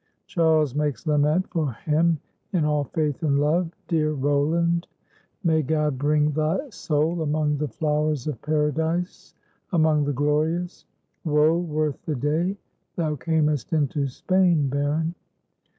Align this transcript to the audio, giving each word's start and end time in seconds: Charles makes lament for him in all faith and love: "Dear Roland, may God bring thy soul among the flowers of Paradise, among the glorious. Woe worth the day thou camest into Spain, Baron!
Charles 0.25 0.73
makes 0.73 1.05
lament 1.05 1.47
for 1.51 1.73
him 1.73 2.19
in 2.53 2.65
all 2.65 2.85
faith 2.85 3.21
and 3.21 3.39
love: 3.39 3.69
"Dear 3.87 4.13
Roland, 4.13 4.87
may 5.43 5.61
God 5.61 5.99
bring 5.99 6.31
thy 6.31 6.71
soul 6.71 7.21
among 7.21 7.59
the 7.59 7.67
flowers 7.67 8.25
of 8.25 8.41
Paradise, 8.41 9.35
among 9.71 10.05
the 10.05 10.13
glorious. 10.13 10.87
Woe 11.23 11.59
worth 11.59 12.03
the 12.07 12.15
day 12.15 12.57
thou 12.95 13.15
camest 13.15 13.73
into 13.73 14.07
Spain, 14.07 14.69
Baron! 14.69 15.13